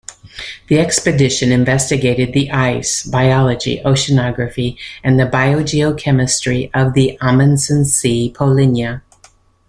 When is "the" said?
0.67-0.79, 2.33-2.49, 6.95-7.19